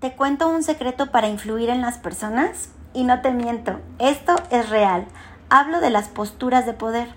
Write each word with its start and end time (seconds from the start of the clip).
¿Te 0.00 0.12
cuento 0.12 0.48
un 0.48 0.62
secreto 0.62 1.10
para 1.10 1.26
influir 1.26 1.70
en 1.70 1.80
las 1.80 1.98
personas? 1.98 2.68
Y 2.94 3.02
no 3.02 3.20
te 3.20 3.32
miento, 3.32 3.80
esto 3.98 4.36
es 4.48 4.68
real. 4.68 5.06
Hablo 5.50 5.80
de 5.80 5.90
las 5.90 6.06
posturas 6.06 6.64
de 6.66 6.72
poder. 6.72 7.08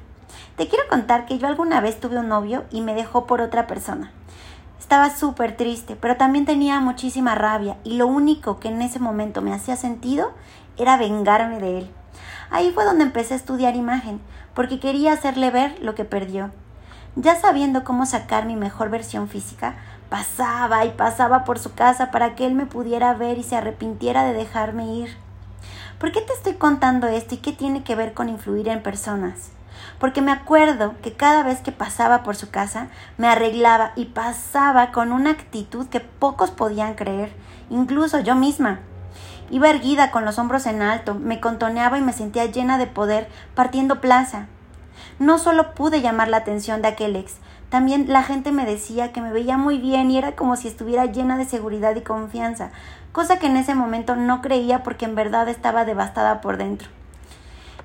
Te 0.57 0.67
quiero 0.67 0.85
contar 0.89 1.27
que 1.27 1.37
yo 1.37 1.45
alguna 1.45 1.79
vez 1.79 1.99
tuve 1.99 2.17
un 2.17 2.27
novio 2.27 2.63
y 2.71 2.81
me 2.81 2.95
dejó 2.95 3.27
por 3.27 3.39
otra 3.39 3.67
persona. 3.67 4.11
Estaba 4.79 5.15
súper 5.15 5.55
triste, 5.55 5.95
pero 5.95 6.17
también 6.17 6.45
tenía 6.45 6.79
muchísima 6.79 7.35
rabia 7.35 7.77
y 7.83 7.97
lo 7.97 8.07
único 8.07 8.59
que 8.59 8.69
en 8.69 8.81
ese 8.81 8.97
momento 8.97 9.43
me 9.43 9.53
hacía 9.53 9.75
sentido 9.75 10.31
era 10.75 10.97
vengarme 10.97 11.59
de 11.59 11.77
él. 11.77 11.91
Ahí 12.49 12.71
fue 12.71 12.83
donde 12.83 13.03
empecé 13.03 13.35
a 13.35 13.37
estudiar 13.37 13.75
imagen, 13.75 14.19
porque 14.55 14.79
quería 14.79 15.13
hacerle 15.13 15.51
ver 15.51 15.77
lo 15.83 15.93
que 15.93 16.03
perdió. 16.03 16.49
Ya 17.15 17.35
sabiendo 17.35 17.83
cómo 17.83 18.07
sacar 18.07 18.47
mi 18.47 18.55
mejor 18.55 18.89
versión 18.89 19.27
física, 19.27 19.75
pasaba 20.11 20.83
y 20.83 20.89
pasaba 20.89 21.45
por 21.45 21.57
su 21.57 21.73
casa 21.73 22.11
para 22.11 22.35
que 22.35 22.45
él 22.45 22.53
me 22.53 22.65
pudiera 22.65 23.13
ver 23.13 23.37
y 23.37 23.43
se 23.43 23.55
arrepintiera 23.55 24.25
de 24.25 24.33
dejarme 24.33 24.93
ir. 24.93 25.15
¿Por 25.99 26.11
qué 26.11 26.19
te 26.19 26.33
estoy 26.33 26.55
contando 26.55 27.07
esto 27.07 27.35
y 27.35 27.37
qué 27.37 27.53
tiene 27.53 27.85
que 27.85 27.95
ver 27.95 28.13
con 28.13 28.27
influir 28.27 28.67
en 28.67 28.83
personas? 28.83 29.51
Porque 29.99 30.21
me 30.21 30.33
acuerdo 30.33 30.95
que 31.01 31.13
cada 31.13 31.43
vez 31.43 31.61
que 31.61 31.71
pasaba 31.71 32.23
por 32.23 32.35
su 32.35 32.51
casa 32.51 32.89
me 33.17 33.27
arreglaba 33.27 33.93
y 33.95 34.07
pasaba 34.07 34.91
con 34.91 35.13
una 35.13 35.29
actitud 35.29 35.87
que 35.87 36.01
pocos 36.01 36.51
podían 36.51 36.95
creer, 36.95 37.31
incluso 37.69 38.19
yo 38.19 38.35
misma. 38.35 38.79
Iba 39.49 39.69
erguida 39.69 40.11
con 40.11 40.25
los 40.25 40.37
hombros 40.39 40.65
en 40.65 40.81
alto, 40.81 41.15
me 41.15 41.39
contoneaba 41.39 41.97
y 41.97 42.01
me 42.01 42.11
sentía 42.11 42.47
llena 42.47 42.77
de 42.77 42.87
poder 42.87 43.29
partiendo 43.55 44.01
plaza. 44.01 44.47
No 45.19 45.37
solo 45.37 45.73
pude 45.73 46.01
llamar 46.01 46.27
la 46.27 46.37
atención 46.37 46.81
de 46.81 46.89
aquel 46.89 47.15
ex, 47.15 47.35
también 47.71 48.07
la 48.09 48.21
gente 48.21 48.51
me 48.51 48.65
decía 48.65 49.13
que 49.13 49.21
me 49.21 49.31
veía 49.31 49.55
muy 49.55 49.77
bien 49.77 50.11
y 50.11 50.17
era 50.17 50.35
como 50.35 50.57
si 50.57 50.67
estuviera 50.67 51.05
llena 51.05 51.37
de 51.37 51.45
seguridad 51.45 51.95
y 51.95 52.01
confianza, 52.01 52.69
cosa 53.13 53.39
que 53.39 53.47
en 53.47 53.55
ese 53.55 53.75
momento 53.75 54.17
no 54.17 54.41
creía 54.41 54.83
porque 54.83 55.05
en 55.05 55.15
verdad 55.15 55.47
estaba 55.47 55.85
devastada 55.85 56.41
por 56.41 56.57
dentro. 56.57 56.89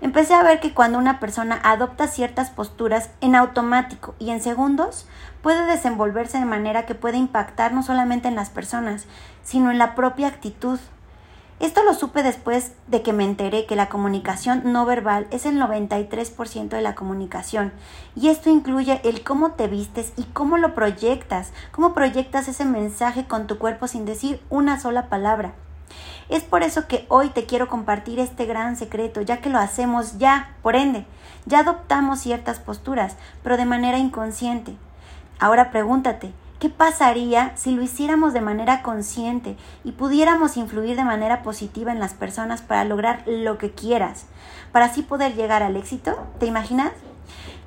Empecé 0.00 0.34
a 0.34 0.42
ver 0.42 0.58
que 0.58 0.74
cuando 0.74 0.98
una 0.98 1.20
persona 1.20 1.60
adopta 1.62 2.08
ciertas 2.08 2.50
posturas 2.50 3.10
en 3.20 3.36
automático 3.36 4.16
y 4.18 4.30
en 4.30 4.42
segundos, 4.42 5.06
puede 5.40 5.64
desenvolverse 5.66 6.40
de 6.40 6.46
manera 6.46 6.84
que 6.84 6.96
puede 6.96 7.16
impactar 7.16 7.72
no 7.72 7.84
solamente 7.84 8.26
en 8.26 8.34
las 8.34 8.50
personas, 8.50 9.06
sino 9.44 9.70
en 9.70 9.78
la 9.78 9.94
propia 9.94 10.26
actitud, 10.26 10.80
esto 11.58 11.82
lo 11.84 11.94
supe 11.94 12.22
después 12.22 12.72
de 12.86 13.00
que 13.00 13.14
me 13.14 13.24
enteré 13.24 13.64
que 13.64 13.76
la 13.76 13.88
comunicación 13.88 14.60
no 14.72 14.84
verbal 14.84 15.26
es 15.30 15.46
el 15.46 15.58
93% 15.58 16.68
de 16.68 16.82
la 16.82 16.94
comunicación 16.94 17.72
y 18.14 18.28
esto 18.28 18.50
incluye 18.50 19.00
el 19.04 19.24
cómo 19.24 19.52
te 19.52 19.66
vistes 19.66 20.12
y 20.18 20.24
cómo 20.24 20.58
lo 20.58 20.74
proyectas, 20.74 21.52
cómo 21.72 21.94
proyectas 21.94 22.48
ese 22.48 22.66
mensaje 22.66 23.26
con 23.26 23.46
tu 23.46 23.56
cuerpo 23.56 23.88
sin 23.88 24.04
decir 24.04 24.42
una 24.50 24.78
sola 24.78 25.08
palabra. 25.08 25.54
Es 26.28 26.42
por 26.42 26.62
eso 26.62 26.88
que 26.88 27.06
hoy 27.08 27.30
te 27.30 27.46
quiero 27.46 27.68
compartir 27.68 28.18
este 28.18 28.44
gran 28.44 28.76
secreto, 28.76 29.22
ya 29.22 29.40
que 29.40 29.48
lo 29.48 29.58
hacemos 29.58 30.18
ya, 30.18 30.56
por 30.60 30.76
ende, 30.76 31.06
ya 31.46 31.60
adoptamos 31.60 32.18
ciertas 32.18 32.58
posturas, 32.58 33.16
pero 33.42 33.56
de 33.56 33.64
manera 33.64 33.98
inconsciente. 33.98 34.76
Ahora 35.38 35.70
pregúntate, 35.70 36.32
¿Qué 36.58 36.70
pasaría 36.70 37.52
si 37.54 37.72
lo 37.72 37.82
hiciéramos 37.82 38.32
de 38.32 38.40
manera 38.40 38.82
consciente 38.82 39.58
y 39.84 39.92
pudiéramos 39.92 40.56
influir 40.56 40.96
de 40.96 41.04
manera 41.04 41.42
positiva 41.42 41.92
en 41.92 42.00
las 42.00 42.14
personas 42.14 42.62
para 42.62 42.84
lograr 42.84 43.24
lo 43.26 43.58
que 43.58 43.72
quieras, 43.72 44.24
para 44.72 44.86
así 44.86 45.02
poder 45.02 45.34
llegar 45.34 45.62
al 45.62 45.76
éxito? 45.76 46.16
¿Te 46.38 46.46
imaginas? 46.46 46.92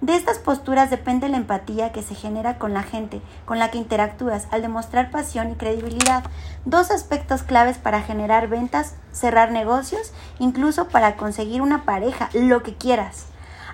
De 0.01 0.15
estas 0.15 0.39
posturas 0.39 0.89
depende 0.89 1.29
la 1.29 1.37
empatía 1.37 1.91
que 1.91 2.01
se 2.01 2.15
genera 2.15 2.57
con 2.57 2.73
la 2.73 2.81
gente 2.81 3.21
con 3.45 3.59
la 3.59 3.69
que 3.69 3.77
interactúas 3.77 4.47
al 4.49 4.63
demostrar 4.63 5.11
pasión 5.11 5.51
y 5.51 5.55
credibilidad, 5.55 6.23
dos 6.65 6.89
aspectos 6.89 7.43
claves 7.43 7.77
para 7.77 8.01
generar 8.01 8.47
ventas, 8.47 8.95
cerrar 9.11 9.51
negocios, 9.51 10.13
incluso 10.39 10.87
para 10.87 11.15
conseguir 11.15 11.61
una 11.61 11.83
pareja, 11.83 12.29
lo 12.33 12.63
que 12.63 12.73
quieras. 12.73 13.27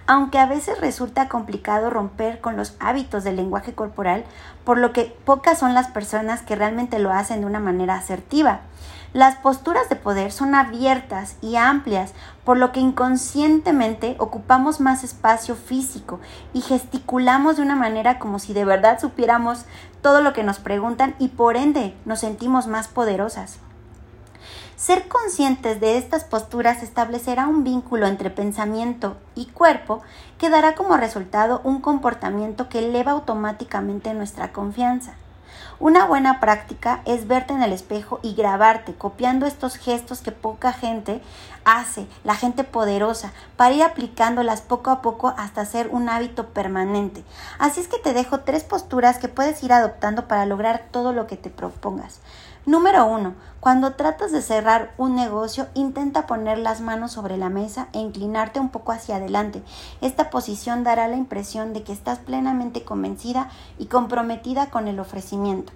Aunque 0.07 0.37
a 0.37 0.45
veces 0.45 0.79
resulta 0.79 1.29
complicado 1.29 1.89
romper 1.89 2.39
con 2.39 2.55
los 2.55 2.75
hábitos 2.79 3.23
del 3.23 3.37
lenguaje 3.37 3.73
corporal, 3.73 4.23
por 4.63 4.77
lo 4.77 4.93
que 4.93 5.15
pocas 5.25 5.57
son 5.57 5.73
las 5.73 5.87
personas 5.87 6.43
que 6.43 6.55
realmente 6.55 6.99
lo 6.99 7.11
hacen 7.11 7.41
de 7.41 7.47
una 7.47 7.59
manera 7.59 7.95
asertiva. 7.95 8.61
Las 9.13 9.35
posturas 9.35 9.89
de 9.89 9.95
poder 9.95 10.31
son 10.31 10.53
abiertas 10.53 11.37
y 11.41 11.55
amplias, 11.55 12.13
por 12.43 12.57
lo 12.57 12.71
que 12.71 12.81
inconscientemente 12.81 14.15
ocupamos 14.19 14.79
más 14.79 15.03
espacio 15.03 15.55
físico 15.55 16.19
y 16.53 16.61
gesticulamos 16.61 17.55
de 17.55 17.63
una 17.63 17.75
manera 17.75 18.19
como 18.19 18.37
si 18.37 18.53
de 18.53 18.65
verdad 18.65 18.99
supiéramos 18.99 19.65
todo 20.01 20.21
lo 20.21 20.33
que 20.33 20.43
nos 20.43 20.59
preguntan 20.59 21.15
y 21.17 21.29
por 21.29 21.57
ende 21.57 21.95
nos 22.05 22.19
sentimos 22.19 22.67
más 22.67 22.89
poderosas. 22.89 23.59
Ser 24.75 25.07
conscientes 25.07 25.79
de 25.79 25.97
estas 25.97 26.25
posturas 26.25 26.83
establecerá 26.83 27.47
un 27.47 27.63
vínculo 27.63 28.07
entre 28.07 28.29
pensamiento 28.29 29.15
y 29.33 29.45
cuerpo 29.45 30.01
que 30.37 30.49
dará 30.49 30.75
como 30.75 30.97
resultado 30.97 31.61
un 31.63 31.79
comportamiento 31.79 32.67
que 32.67 32.79
eleva 32.79 33.13
automáticamente 33.13 34.13
nuestra 34.13 34.51
confianza. 34.51 35.13
Una 35.79 36.05
buena 36.05 36.41
práctica 36.41 37.01
es 37.05 37.27
verte 37.27 37.53
en 37.53 37.63
el 37.63 37.71
espejo 37.71 38.19
y 38.21 38.33
grabarte, 38.33 38.95
copiando 38.95 39.45
estos 39.45 39.77
gestos 39.77 40.19
que 40.19 40.33
poca 40.33 40.73
gente 40.73 41.21
hace, 41.63 42.07
la 42.25 42.35
gente 42.35 42.65
poderosa, 42.65 43.31
para 43.55 43.73
ir 43.73 43.83
aplicándolas 43.83 44.61
poco 44.61 44.89
a 44.89 45.01
poco 45.01 45.33
hasta 45.37 45.65
ser 45.65 45.87
un 45.89 46.09
hábito 46.09 46.47
permanente. 46.47 47.23
Así 47.59 47.79
es 47.79 47.87
que 47.87 47.99
te 47.99 48.13
dejo 48.13 48.41
tres 48.41 48.65
posturas 48.65 49.19
que 49.19 49.29
puedes 49.29 49.63
ir 49.63 49.71
adoptando 49.71 50.27
para 50.27 50.45
lograr 50.45 50.85
todo 50.91 51.13
lo 51.13 51.27
que 51.27 51.37
te 51.37 51.49
propongas. 51.49 52.19
Número 52.65 53.05
uno, 53.05 53.35
cuando 53.59 53.93
tratas 53.93 54.31
de 54.31 54.41
cerrar 54.41 54.95
un 54.97 55.15
negocio, 55.15 55.67
intenta 55.75 56.25
poner 56.25 56.57
las 56.57 56.81
manos 56.81 57.11
sobre 57.11 57.37
la 57.37 57.49
mesa 57.49 57.89
e 57.93 57.99
inclinarte 57.99 58.59
un 58.59 58.69
poco 58.69 58.91
hacia 58.91 59.17
adelante. 59.17 59.61
Esta 60.01 60.31
posición 60.31 60.83
dará 60.83 61.07
la 61.07 61.15
impresión 61.15 61.73
de 61.73 61.83
que 61.83 61.93
estás 61.93 62.17
plenamente 62.17 62.83
convencida 62.83 63.49
y 63.77 63.85
comprometida 63.85 64.71
con 64.71 64.87
el 64.87 64.99
ofrecimiento. 64.99 65.73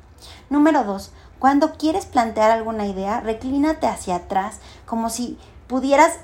Número 0.50 0.84
dos, 0.84 1.12
cuando 1.38 1.74
quieres 1.74 2.08
plantear 2.08 2.50
alguna 2.50 2.88
idea, 2.88 3.22
reclínate 3.22 3.86
hacia 3.86 4.16
atrás 4.16 4.60
como 4.88 5.12
si 5.12 5.38
pudieras 5.68 6.18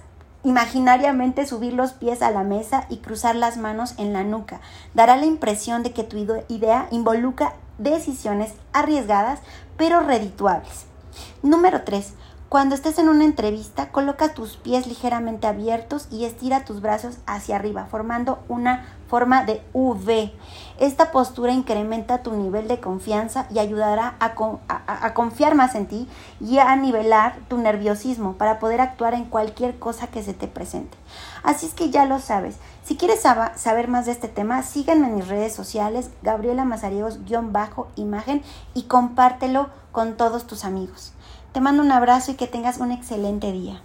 imaginariamente 0.43 1.45
subir 1.45 1.73
los 1.73 1.93
pies 1.93 2.23
a 2.23 2.31
la 2.31 2.43
mesa 2.43 2.85
y 2.89 2.97
cruzar 2.97 3.35
las 3.35 3.57
manos 3.57 3.93
en 3.97 4.13
la 4.13 4.23
nuca. 4.23 4.61
Dará 4.95 5.15
la 5.15 5.25
impresión 5.25 5.83
de 5.83 5.91
que 5.91 6.03
tu 6.03 6.17
idea 6.47 6.87
involucra 6.89 7.53
decisiones 7.77 8.53
arriesgadas 8.73 9.39
pero 9.77 9.99
redituables. 10.01 10.85
Número 11.43 11.83
3. 11.83 12.13
Cuando 12.55 12.73
estés 12.73 12.99
en 12.99 13.09
una 13.09 13.25
entrevista, 13.25 13.89
coloca 13.89 14.33
tus 14.33 14.55
pies 14.55 14.87
ligeramente 14.87 15.45
abiertos 15.45 16.07
y 16.09 16.23
estira 16.23 16.63
tus 16.63 16.79
brazos 16.79 17.17
hacia 17.25 17.57
arriba, 17.57 17.87
formando 17.91 18.39
una 18.47 18.85
forma 19.09 19.43
de 19.43 19.61
V. 19.73 20.33
Esta 20.79 21.11
postura 21.11 21.51
incrementa 21.51 22.23
tu 22.23 22.31
nivel 22.31 22.69
de 22.69 22.79
confianza 22.79 23.45
y 23.53 23.59
ayudará 23.59 24.15
a, 24.21 24.35
confiar 25.13 25.55
más 25.55 25.75
en 25.75 25.87
ti 25.87 26.07
y 26.39 26.59
a 26.59 26.73
nivelar 26.77 27.39
tu 27.49 27.57
nerviosismo 27.57 28.37
para 28.37 28.57
poder 28.57 28.79
actuar 28.79 29.15
en 29.15 29.25
cualquier 29.25 29.77
cosa 29.77 30.07
que 30.07 30.23
se 30.23 30.33
te 30.33 30.47
presente. 30.47 30.97
Así 31.43 31.65
es 31.65 31.73
que 31.73 31.89
ya 31.89 32.05
lo 32.05 32.19
sabes. 32.19 32.55
Si 32.85 32.95
quieres 32.95 33.19
saber 33.19 33.89
más 33.89 34.05
de 34.05 34.13
este 34.13 34.29
tema, 34.29 34.63
síganme 34.63 35.07
en 35.07 35.15
mis 35.15 35.27
redes 35.27 35.53
sociales, 35.53 36.09
Gabriela 36.21 36.63
Mazariegos-imagen 36.63 38.43
y 38.73 38.83
compártelo 38.83 39.67
con 39.91 40.15
todos 40.15 40.47
tus 40.47 40.63
amigos. 40.63 41.11
Te 41.55 41.61
mando 41.61 41.81
un 41.81 41.91
abrazo 41.93 42.33
y 42.33 42.35
que 42.35 42.47
tengas 42.47 42.79
un 42.79 42.91
excelente 42.91 43.53
día. 43.53 43.81